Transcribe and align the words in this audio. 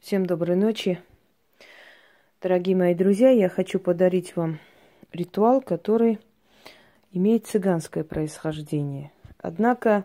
Всем 0.00 0.24
доброй 0.24 0.54
ночи. 0.54 1.02
Дорогие 2.40 2.76
мои 2.76 2.94
друзья, 2.94 3.30
я 3.30 3.48
хочу 3.48 3.80
подарить 3.80 4.36
вам 4.36 4.60
ритуал, 5.12 5.60
который 5.60 6.20
имеет 7.10 7.46
цыганское 7.48 8.04
происхождение. 8.04 9.10
Однако 9.38 10.04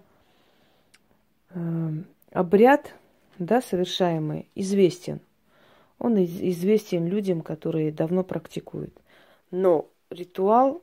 э, 1.52 1.90
обряд, 2.32 2.96
да, 3.38 3.62
совершаемый, 3.62 4.50
известен. 4.56 5.22
Он 6.00 6.18
из- 6.18 6.42
известен 6.42 7.06
людям, 7.06 7.42
которые 7.42 7.92
давно 7.92 8.24
практикуют. 8.24 9.00
Но 9.52 9.88
ритуал 10.10 10.82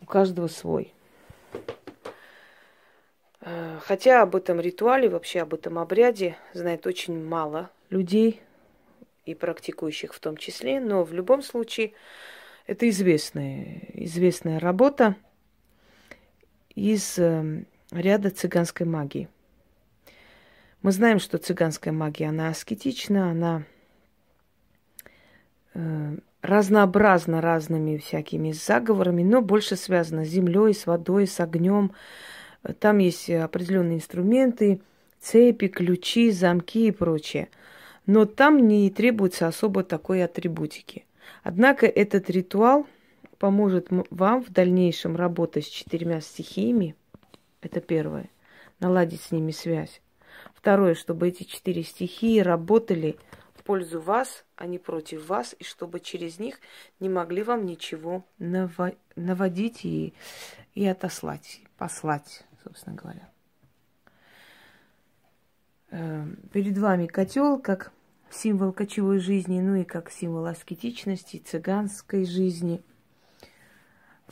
у 0.00 0.06
каждого 0.06 0.48
свой. 0.48 0.94
Э, 3.44 3.78
Хотя 3.82 4.22
об 4.22 4.34
этом 4.34 4.60
ритуале, 4.60 5.08
вообще 5.08 5.40
об 5.40 5.54
этом 5.54 5.78
обряде 5.78 6.36
знает 6.52 6.86
очень 6.86 7.22
мало 7.22 7.70
людей 7.90 8.40
и 9.26 9.34
практикующих 9.34 10.14
в 10.14 10.20
том 10.20 10.36
числе, 10.36 10.80
но 10.80 11.04
в 11.04 11.12
любом 11.12 11.42
случае 11.42 11.92
это 12.66 12.88
известная, 12.88 13.82
известная 13.92 14.58
работа 14.58 15.16
из 16.74 17.18
э, 17.18 17.64
ряда 17.90 18.30
цыганской 18.30 18.86
магии. 18.86 19.28
Мы 20.82 20.92
знаем, 20.92 21.18
что 21.18 21.38
цыганская 21.38 21.92
магия, 21.92 22.28
она 22.28 22.48
аскетична, 22.48 23.30
она 23.30 23.62
э, 25.74 26.16
разнообразна 26.42 27.40
разными 27.40 27.96
всякими 27.96 28.52
заговорами, 28.52 29.22
но 29.22 29.40
больше 29.40 29.76
связана 29.76 30.24
с 30.24 30.28
землей, 30.28 30.74
с 30.74 30.86
водой, 30.86 31.26
с 31.26 31.40
огнем, 31.40 31.92
там 32.72 32.98
есть 32.98 33.28
определенные 33.28 33.98
инструменты, 33.98 34.80
цепи, 35.20 35.68
ключи, 35.68 36.30
замки 36.30 36.88
и 36.88 36.92
прочее. 36.92 37.48
Но 38.06 38.24
там 38.24 38.66
не 38.66 38.90
требуется 38.90 39.46
особо 39.46 39.82
такой 39.82 40.22
атрибутики. 40.22 41.06
Однако 41.42 41.86
этот 41.86 42.30
ритуал 42.30 42.86
поможет 43.38 43.88
вам 44.10 44.42
в 44.42 44.50
дальнейшем 44.50 45.16
работать 45.16 45.66
с 45.66 45.68
четырьмя 45.68 46.20
стихиями. 46.20 46.94
Это 47.60 47.80
первое. 47.80 48.30
Наладить 48.80 49.22
с 49.22 49.30
ними 49.30 49.50
связь. 49.50 50.00
Второе, 50.54 50.94
чтобы 50.94 51.28
эти 51.28 51.44
четыре 51.44 51.82
стихии 51.82 52.40
работали 52.40 53.16
в 53.54 53.62
пользу 53.62 54.00
вас, 54.00 54.44
а 54.56 54.66
не 54.66 54.78
против 54.78 55.26
вас, 55.28 55.54
и 55.58 55.64
чтобы 55.64 56.00
через 56.00 56.38
них 56.38 56.60
не 57.00 57.08
могли 57.08 57.42
вам 57.42 57.64
ничего 57.64 58.24
наводить 58.38 59.84
и, 59.84 60.12
и 60.74 60.86
отослать, 60.86 61.60
послать 61.78 62.44
собственно 62.64 62.96
говоря. 62.96 63.28
Перед 66.52 66.76
вами 66.78 67.06
котел 67.06 67.60
как 67.60 67.92
символ 68.30 68.72
кочевой 68.72 69.20
жизни, 69.20 69.60
ну 69.60 69.76
и 69.76 69.84
как 69.84 70.10
символ 70.10 70.46
аскетичности, 70.46 71.36
цыганской 71.36 72.24
жизни. 72.24 72.82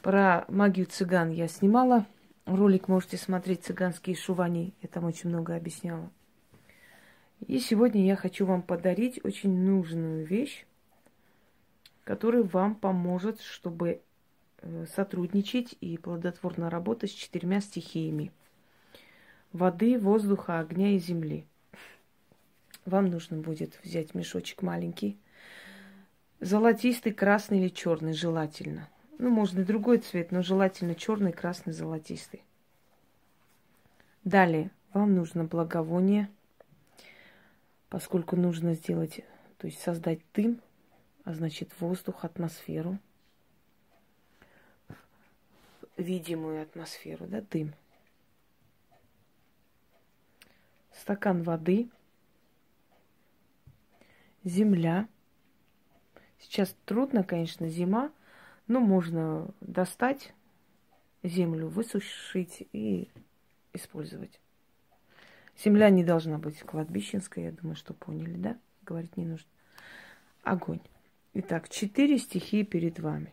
Про 0.00 0.44
магию 0.48 0.86
цыган 0.86 1.30
я 1.30 1.46
снимала. 1.46 2.06
Ролик 2.44 2.88
можете 2.88 3.16
смотреть 3.16 3.64
«Цыганские 3.64 4.16
шувани». 4.16 4.74
Я 4.82 4.88
там 4.88 5.04
очень 5.04 5.28
много 5.28 5.54
объясняла. 5.54 6.10
И 7.46 7.60
сегодня 7.60 8.04
я 8.04 8.16
хочу 8.16 8.44
вам 8.44 8.62
подарить 8.62 9.20
очень 9.24 9.56
нужную 9.56 10.26
вещь, 10.26 10.66
которая 12.02 12.42
вам 12.42 12.74
поможет, 12.74 13.40
чтобы 13.40 14.02
сотрудничать 14.94 15.74
и 15.80 15.96
плодотворно 15.96 16.70
работать 16.70 17.10
с 17.10 17.14
четырьмя 17.14 17.60
стихиями. 17.60 18.32
Воды, 19.52 19.98
воздуха, 19.98 20.60
огня 20.60 20.90
и 20.90 20.98
земли. 20.98 21.44
Вам 22.84 23.06
нужно 23.06 23.38
будет 23.38 23.78
взять 23.82 24.14
мешочек 24.14 24.62
маленький. 24.62 25.18
Золотистый, 26.40 27.12
красный 27.12 27.60
или 27.60 27.68
черный 27.68 28.14
желательно. 28.14 28.88
Ну, 29.18 29.30
можно 29.30 29.60
и 29.60 29.64
другой 29.64 29.98
цвет, 29.98 30.32
но 30.32 30.42
желательно 30.42 30.94
черный, 30.94 31.32
красный, 31.32 31.72
золотистый. 31.72 32.42
Далее 34.24 34.70
вам 34.92 35.14
нужно 35.14 35.44
благовоние, 35.44 36.28
поскольку 37.88 38.36
нужно 38.36 38.74
сделать, 38.74 39.20
то 39.58 39.66
есть 39.66 39.80
создать 39.80 40.20
дым, 40.34 40.60
а 41.24 41.34
значит 41.34 41.70
воздух, 41.78 42.24
атмосферу– 42.24 42.98
видимую 46.02 46.62
атмосферу, 46.62 47.26
да, 47.26 47.40
дым. 47.40 47.74
Стакан 50.92 51.42
воды, 51.42 51.88
земля. 54.44 55.08
Сейчас 56.38 56.76
трудно, 56.84 57.24
конечно, 57.24 57.68
зима, 57.68 58.12
но 58.66 58.80
можно 58.80 59.48
достать 59.60 60.34
землю, 61.22 61.68
высушить 61.68 62.68
и 62.72 63.08
использовать. 63.72 64.40
Земля 65.56 65.90
не 65.90 66.04
должна 66.04 66.38
быть 66.38 66.60
кладбищенская, 66.60 67.46
я 67.46 67.52
думаю, 67.52 67.76
что 67.76 67.94
поняли, 67.94 68.36
да? 68.36 68.58
Говорить 68.82 69.16
не 69.16 69.26
нужно. 69.26 69.48
Огонь. 70.42 70.80
Итак, 71.34 71.68
четыре 71.68 72.18
стихии 72.18 72.62
перед 72.62 72.98
вами. 72.98 73.32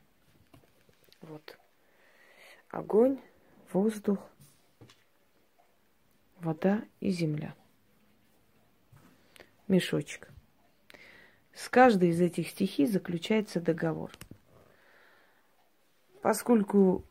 Вот 1.21 1.58
огонь, 2.69 3.19
воздух, 3.71 4.19
вода 6.39 6.83
и 6.99 7.09
земля. 7.09 7.53
Мешочек. 9.67 10.29
С 11.53 11.69
каждой 11.69 12.09
из 12.09 12.21
этих 12.21 12.49
стихий 12.49 12.85
заключается 12.85 13.59
договор. 13.59 14.11
Поскольку 16.21 17.03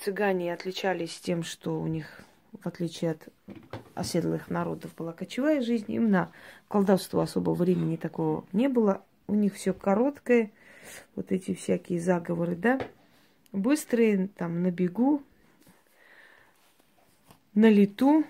цыгане 0.00 0.52
отличались 0.52 1.18
тем, 1.18 1.42
что 1.42 1.80
у 1.80 1.86
них, 1.86 2.20
в 2.52 2.66
отличие 2.66 3.12
от 3.12 3.28
оседлых 3.94 4.50
народов, 4.50 4.94
была 4.94 5.12
кочевая 5.12 5.62
жизнь, 5.62 5.92
им 5.92 6.10
на 6.10 6.32
колдовство 6.68 7.20
особо 7.20 7.50
времени 7.50 7.96
такого 7.96 8.44
не 8.52 8.68
было. 8.68 9.04
У 9.26 9.34
них 9.34 9.54
все 9.54 9.72
короткое, 9.72 10.50
вот 11.14 11.32
эти 11.32 11.54
всякие 11.54 12.00
заговоры, 12.00 12.56
да, 12.56 12.80
быстрые, 13.52 14.28
там, 14.28 14.62
на 14.62 14.70
бегу, 14.70 15.22
на 17.54 17.68
лету 17.70 18.24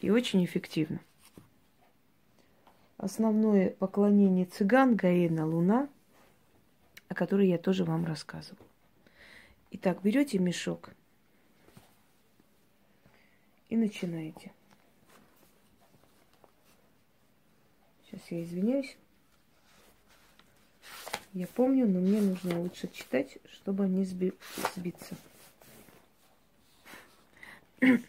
и 0.00 0.10
очень 0.10 0.44
эффективно. 0.44 1.00
Основное 2.96 3.70
поклонение 3.70 4.46
цыган 4.46 4.94
Гаена 4.94 5.46
Луна, 5.46 5.88
о 7.08 7.14
которой 7.14 7.48
я 7.48 7.58
тоже 7.58 7.84
вам 7.84 8.04
рассказывала. 8.04 8.66
Итак, 9.72 10.02
берете 10.02 10.38
мешок 10.38 10.90
и 13.68 13.76
начинаете. 13.76 14.52
Сейчас 18.04 18.20
я 18.30 18.42
извиняюсь. 18.44 18.96
Я 21.34 21.46
помню, 21.46 21.88
но 21.88 22.00
мне 22.00 22.20
нужно 22.20 22.60
лучше 22.60 22.90
читать, 22.92 23.38
чтобы 23.50 23.88
не 23.88 24.04
сби- 24.04 24.34
сбиться. 24.76 25.16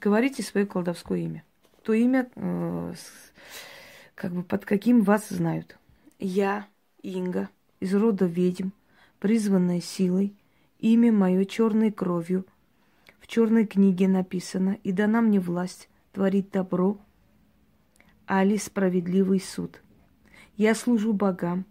Говорите 0.00 0.42
свое 0.42 0.64
колдовское 0.64 1.18
имя. 1.18 1.44
То 1.82 1.92
имя, 1.92 2.30
э, 2.34 2.94
с, 2.96 3.32
как 4.14 4.32
бы 4.32 4.42
под 4.42 4.64
каким 4.64 5.02
вас 5.02 5.28
знают. 5.28 5.76
Я, 6.18 6.66
Инга, 7.02 7.50
из 7.80 7.94
рода 7.94 8.24
ведьм, 8.24 8.70
призванная 9.18 9.82
силой, 9.82 10.34
имя 10.78 11.12
мое 11.12 11.44
черной 11.44 11.92
кровью. 11.92 12.46
В 13.20 13.26
черной 13.26 13.66
книге 13.66 14.08
написано, 14.08 14.78
и 14.84 14.92
дана 14.92 15.20
мне 15.20 15.38
власть 15.38 15.90
творить 16.12 16.50
добро, 16.50 16.98
али 18.26 18.56
справедливый 18.56 19.38
суд. 19.38 19.82
Я 20.56 20.74
служу 20.74 21.12
богам, 21.12 21.66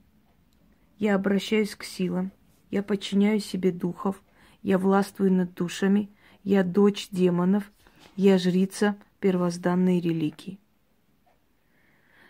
я 0.98 1.16
обращаюсь 1.16 1.76
к 1.76 1.84
силам, 1.84 2.32
я 2.72 2.84
подчиняю 2.84 3.40
себе 3.40 3.72
духов, 3.72 4.22
я 4.64 4.78
властвую 4.78 5.32
над 5.32 5.54
душами, 5.54 6.10
я 6.44 6.64
дочь 6.64 7.10
демонов, 7.12 7.72
я 8.16 8.38
жрица 8.38 8.98
первозданной 9.20 10.00
религии. 10.00 10.60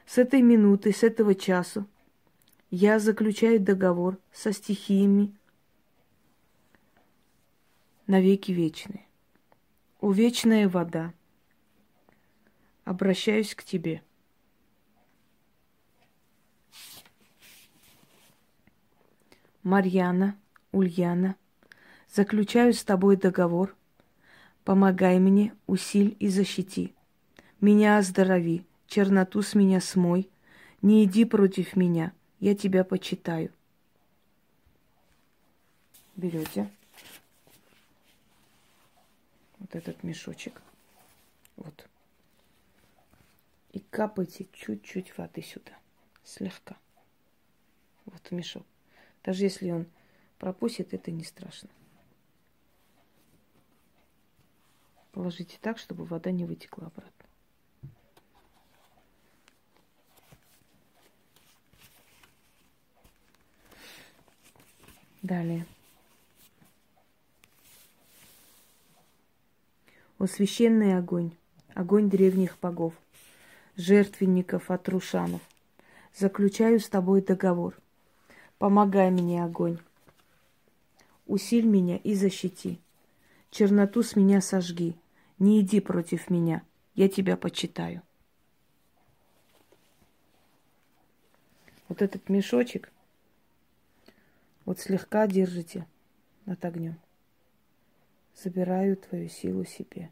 С 0.06 0.18
этой 0.18 0.42
минуты, 0.42 0.94
с 0.94 1.04
этого 1.04 1.36
часа 1.36 1.86
я 2.70 3.00
заключаю 3.00 3.60
договор 3.60 4.18
со 4.32 4.52
стихиями 4.52 5.34
навеки 8.06 8.52
вечные. 8.52 9.06
О 10.00 10.12
вечная 10.12 10.70
вода, 10.70 11.14
обращаюсь 12.86 13.56
к 13.56 13.64
тебе– 13.64 14.02
Марьяна, 19.68 20.38
Ульяна, 20.72 21.36
заключаю 22.10 22.72
с 22.72 22.86
тобой 22.86 23.18
договор. 23.18 23.76
Помогай 24.64 25.20
мне, 25.20 25.54
усиль 25.68 26.16
и 26.22 26.30
защити. 26.30 26.96
Меня 27.60 27.98
оздорови, 27.98 28.66
черноту 28.88 29.42
с 29.42 29.56
меня 29.56 29.82
смой. 29.82 30.30
Не 30.82 31.04
иди 31.04 31.26
против 31.26 31.76
меня, 31.76 32.14
я 32.40 32.56
тебя 32.56 32.86
почитаю. 32.86 33.52
Берете 36.16 36.72
вот 39.60 39.76
этот 39.76 40.02
мешочек. 40.02 40.62
Вот. 41.58 41.90
И 43.74 43.80
капайте 43.80 44.48
чуть-чуть 44.54 45.18
воды 45.18 45.42
сюда. 45.42 45.74
Слегка. 46.24 46.78
Вот 48.06 48.32
мешок. 48.32 48.66
Даже 49.28 49.44
если 49.44 49.72
он 49.72 49.88
пропустит, 50.40 50.94
это 50.94 51.12
не 51.12 51.26
страшно. 51.26 51.68
Положите 55.12 55.58
так, 55.60 55.80
чтобы 55.80 56.06
вода 56.06 56.32
не 56.32 56.46
вытекла 56.46 56.88
обратно. 56.88 57.92
Далее. 65.22 65.66
О 70.20 70.28
священный 70.28 70.98
огонь, 70.98 71.36
огонь 71.74 72.10
древних 72.10 72.58
богов, 72.62 72.94
жертвенников 73.76 74.72
от 74.72 74.88
рушанов, 74.88 75.42
заключаю 76.16 76.80
с 76.80 76.88
тобой 76.88 77.22
договор. 77.22 77.78
Помогай 78.58 79.12
мне, 79.12 79.44
огонь. 79.44 79.78
Усиль 81.26 81.66
меня 81.66 81.98
и 81.98 82.16
защити. 82.16 82.80
Черноту 83.52 84.04
с 84.04 84.16
меня 84.16 84.42
сожги. 84.42 84.96
Не 85.40 85.62
иди 85.62 85.80
против 85.80 86.30
меня. 86.30 86.64
Я 86.96 87.10
тебя 87.10 87.38
почитаю. 87.38 88.02
Вот 91.88 92.02
этот 92.02 92.30
мешочек 92.30 92.92
вот 94.68 94.82
слегка 94.82 95.28
держите 95.28 95.88
над 96.46 96.66
огнем. 96.66 97.00
Забираю 98.36 98.98
твою 98.98 99.30
силу 99.30 99.64
себе. 99.64 100.12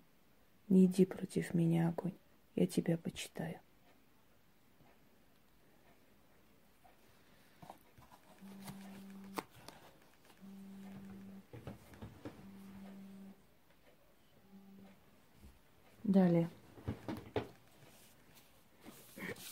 Не 0.70 0.86
иди 0.86 1.06
против 1.06 1.54
меня, 1.54 1.90
огонь. 1.90 2.14
Я 2.56 2.66
тебя 2.66 2.98
почитаю. 2.98 3.60
Далее. 16.16 16.48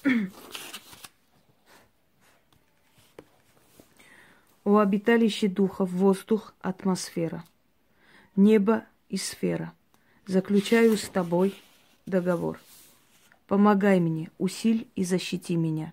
О 4.63 4.77
обиталище 4.77 5.49
духов, 5.49 5.91
воздух, 5.91 6.55
атмосфера, 6.61 7.43
небо 8.37 8.85
и 9.09 9.17
сфера. 9.17 9.73
Заключаю 10.25 10.95
с 10.95 11.09
тобой 11.09 11.53
договор. 12.05 12.61
Помогай 13.47 13.99
мне, 13.99 14.31
усиль 14.37 14.87
и 14.95 15.03
защити 15.03 15.57
меня. 15.57 15.91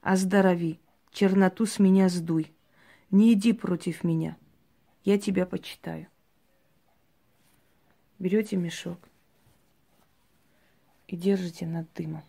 Оздорови, 0.00 0.80
черноту 1.12 1.64
с 1.64 1.78
меня 1.78 2.08
сдуй. 2.08 2.52
Не 3.12 3.34
иди 3.34 3.52
против 3.52 4.02
меня. 4.02 4.36
Я 5.04 5.16
тебя 5.16 5.46
почитаю. 5.46 6.08
Берете 8.18 8.56
мешок 8.56 9.07
и 11.08 11.16
держите 11.16 11.66
над 11.66 11.92
дымом, 11.94 12.22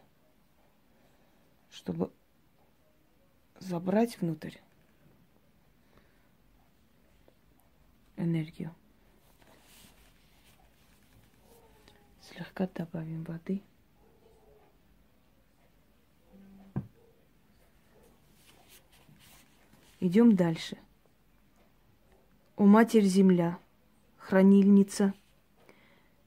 чтобы 1.69 2.11
забрать 3.59 4.19
внутрь 4.19 4.55
энергию. 8.15 8.73
Слегка 12.21 12.67
добавим 12.67 13.23
воды. 13.25 13.61
Идем 19.99 20.37
дальше. 20.37 20.77
О 22.55 22.63
Матерь 22.63 23.03
Земля, 23.03 23.59
хранильница 24.17 25.13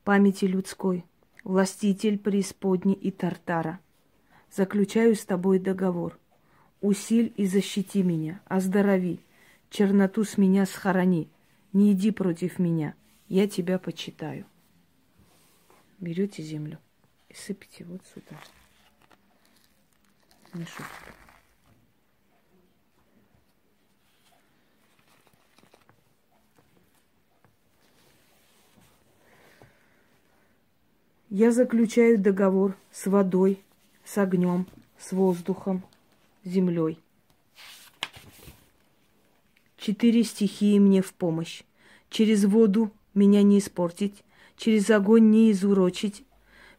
памяти 0.05 0.45
людской, 0.45 1.07
властитель 1.45 2.19
преисподней 2.19 2.95
и 2.95 3.11
Тартара, 3.11 3.81
заключаю 4.51 5.15
с 5.15 5.25
тобой 5.25 5.59
договор. 5.59 6.19
Усиль 6.81 7.33
и 7.37 7.47
защити 7.47 8.03
меня, 8.03 8.41
оздорови, 8.47 9.21
черноту 9.71 10.25
с 10.25 10.37
меня 10.37 10.67
схорони– 10.67 11.29
не 11.73 11.93
иди 11.93 12.11
против 12.11 12.59
меня, 12.59 12.95
я 13.29 13.49
тебя 13.49 13.79
почитаю. 13.79 14.47
Берете 16.01 16.43
землю 16.43 16.79
и 17.29 17.35
сыпите 17.35 17.85
вот 17.85 18.03
сюда. 18.07 18.37
Мешок. 20.53 20.87
Я 31.35 31.51
заключаю 31.51 32.19
договор 32.19 32.77
с 32.91 33.07
водой, 33.07 33.59
с 34.05 34.19
огнем, 34.19 34.67
с 34.99 35.13
воздухом, 35.13 35.83
землей. 36.45 36.99
Четыре 39.79 40.25
стихии 40.25 40.79
мне 40.79 41.01
в 41.01 41.15
помощь. 41.15 41.63
Через 42.11 42.45
воду 42.45 42.93
меня 43.15 43.43
не 43.43 43.61
испортить, 43.61 44.23
через 44.59 44.91
огонь 44.91 45.31
не 45.31 45.53
изурочить, 45.53 46.23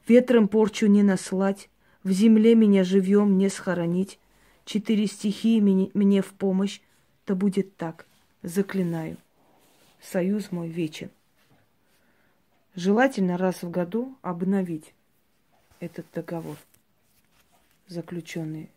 ветром 0.08 0.48
порчу 0.48 0.86
не 0.86 1.02
наслать, 1.02 1.68
в 2.04 2.12
земле 2.12 2.54
меня 2.54 2.84
живьем 2.84 3.40
не 3.40 3.50
схоронить. 3.50 4.20
Четыре 4.66 5.08
стихии 5.08 5.60
мне 5.62 6.22
в 6.22 6.28
помощь, 6.28 6.80
да 7.26 7.34
будет 7.34 7.76
так, 7.76 8.06
заклинаю. 8.44 9.18
Союз 10.00 10.52
мой 10.52 10.70
вечен. 10.70 11.10
Желательно 12.76 13.38
раз 13.38 13.62
в 13.62 13.70
году 13.70 14.18
обновить 14.24 14.96
этот 15.80 16.08
договор, 16.12 16.58
заключенный 17.88 18.72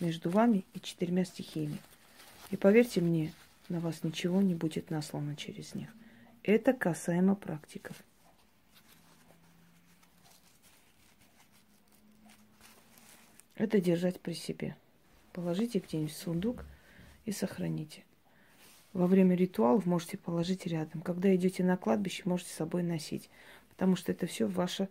между 0.00 0.30
вами 0.30 0.64
и 0.74 0.80
четырьмя 0.80 1.24
стихиями. 1.24 1.78
И 2.50 2.56
поверьте 2.56 3.00
мне, 3.00 3.32
на 3.68 3.78
вас 3.78 4.02
ничего 4.02 4.42
не 4.42 4.56
будет 4.56 4.90
наслано 4.90 5.36
через 5.36 5.76
них. 5.76 5.88
Это 6.42 6.72
касаемо 6.72 7.36
практиков. 7.36 7.96
Это 13.54 13.80
держать 13.80 14.20
при 14.20 14.34
себе. 14.34 14.76
Положите 15.32 15.78
где-нибудь 15.78 16.12
в 16.12 16.16
сундук 16.16 16.64
и 17.24 17.30
сохраните. 17.30 18.02
Во 18.96 19.06
время 19.06 19.36
ритуалов 19.36 19.84
можете 19.84 20.16
положить 20.16 20.66
рядом. 20.66 21.02
Когда 21.02 21.34
идете 21.36 21.62
на 21.62 21.76
кладбище, 21.76 22.22
можете 22.24 22.48
с 22.48 22.54
собой 22.54 22.82
носить. 22.82 23.28
Потому 23.68 23.94
что 23.94 24.10
это 24.10 24.26
все 24.26 24.46
ваша 24.46 24.88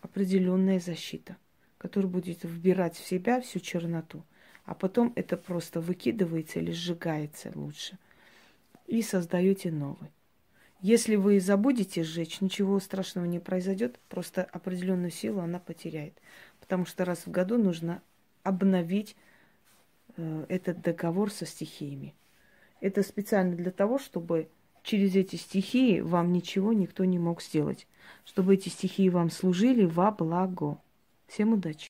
определенная 0.00 0.80
защита, 0.80 1.36
которая 1.78 2.10
будет 2.10 2.42
вбирать 2.42 2.96
в 2.96 3.06
себя 3.06 3.40
всю 3.40 3.60
черноту. 3.60 4.24
А 4.64 4.74
потом 4.74 5.12
это 5.14 5.36
просто 5.36 5.80
выкидывается 5.80 6.58
или 6.58 6.72
сжигается 6.72 7.52
лучше 7.54 7.98
и 8.88 9.00
создаете 9.00 9.70
новый. 9.70 10.10
Если 10.80 11.14
вы 11.14 11.38
забудете 11.38 12.02
сжечь, 12.02 12.40
ничего 12.40 12.80
страшного 12.80 13.26
не 13.26 13.38
произойдет, 13.38 14.00
просто 14.08 14.42
определенную 14.42 15.12
силу 15.12 15.38
она 15.38 15.60
потеряет. 15.60 16.14
Потому 16.58 16.84
что 16.84 17.04
раз 17.04 17.26
в 17.26 17.30
году 17.30 17.58
нужно 17.58 18.02
обновить 18.42 19.14
э, 20.16 20.46
этот 20.48 20.80
договор 20.80 21.30
со 21.30 21.46
стихиями. 21.46 22.12
Это 22.80 23.02
специально 23.02 23.56
для 23.56 23.70
того, 23.70 23.98
чтобы 23.98 24.48
через 24.82 25.16
эти 25.16 25.36
стихии 25.36 26.00
вам 26.00 26.32
ничего 26.32 26.72
никто 26.72 27.04
не 27.04 27.18
мог 27.18 27.42
сделать. 27.42 27.86
Чтобы 28.24 28.54
эти 28.54 28.68
стихии 28.68 29.08
вам 29.08 29.30
служили 29.30 29.84
во 29.84 30.10
благо. 30.10 30.78
Всем 31.26 31.54
удачи! 31.54 31.84